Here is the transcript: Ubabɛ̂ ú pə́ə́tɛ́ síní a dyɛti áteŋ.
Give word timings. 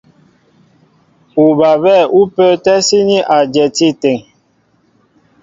Ubabɛ̂ 1.45 1.97
ú 2.19 2.21
pə́ə́tɛ́ 2.33 2.77
síní 2.87 3.17
a 3.35 3.37
dyɛti 3.51 3.87
áteŋ. 3.93 4.17